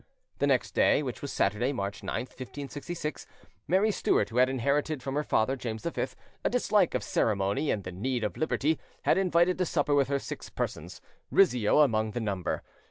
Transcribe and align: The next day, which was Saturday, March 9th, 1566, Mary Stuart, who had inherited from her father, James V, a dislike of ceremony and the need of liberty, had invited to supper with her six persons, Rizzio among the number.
The 0.39 0.47
next 0.47 0.71
day, 0.73 1.03
which 1.03 1.21
was 1.21 1.31
Saturday, 1.31 1.71
March 1.71 2.01
9th, 2.01 2.33
1566, 2.39 3.27
Mary 3.67 3.91
Stuart, 3.91 4.29
who 4.29 4.37
had 4.37 4.49
inherited 4.49 5.03
from 5.03 5.13
her 5.13 5.21
father, 5.21 5.55
James 5.55 5.85
V, 5.85 6.05
a 6.43 6.49
dislike 6.49 6.95
of 6.95 7.03
ceremony 7.03 7.69
and 7.69 7.83
the 7.83 7.91
need 7.91 8.23
of 8.23 8.35
liberty, 8.35 8.79
had 9.03 9.19
invited 9.19 9.59
to 9.59 9.65
supper 9.67 9.93
with 9.93 10.07
her 10.07 10.17
six 10.17 10.49
persons, 10.49 11.01
Rizzio 11.29 11.81
among 11.81 12.13
the 12.13 12.19
number. 12.19 12.63